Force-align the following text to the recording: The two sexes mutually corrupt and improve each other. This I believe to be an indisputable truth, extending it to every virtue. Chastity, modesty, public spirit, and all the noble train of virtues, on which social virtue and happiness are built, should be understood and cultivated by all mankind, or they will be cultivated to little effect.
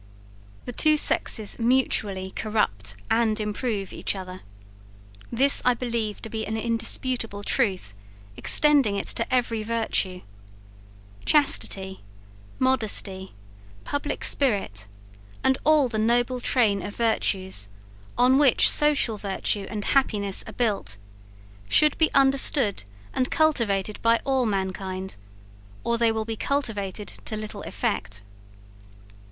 The 0.65 0.71
two 0.71 0.97
sexes 0.97 1.59
mutually 1.59 2.31
corrupt 2.31 2.95
and 3.11 3.39
improve 3.39 3.93
each 3.93 4.15
other. 4.15 4.41
This 5.31 5.61
I 5.63 5.75
believe 5.75 6.23
to 6.23 6.29
be 6.29 6.43
an 6.43 6.57
indisputable 6.57 7.43
truth, 7.43 7.93
extending 8.35 8.95
it 8.95 9.05
to 9.09 9.31
every 9.31 9.61
virtue. 9.61 10.21
Chastity, 11.23 12.01
modesty, 12.57 13.33
public 13.83 14.23
spirit, 14.23 14.87
and 15.43 15.59
all 15.63 15.87
the 15.87 15.99
noble 15.99 16.39
train 16.41 16.81
of 16.81 16.95
virtues, 16.95 17.69
on 18.17 18.39
which 18.39 18.71
social 18.71 19.19
virtue 19.19 19.67
and 19.69 19.85
happiness 19.85 20.43
are 20.47 20.53
built, 20.53 20.97
should 21.69 21.95
be 21.99 22.09
understood 22.15 22.81
and 23.13 23.29
cultivated 23.29 24.01
by 24.01 24.19
all 24.25 24.47
mankind, 24.47 25.15
or 25.83 25.99
they 25.99 26.11
will 26.11 26.25
be 26.25 26.35
cultivated 26.35 27.13
to 27.25 27.37
little 27.37 27.61
effect. 27.67 28.23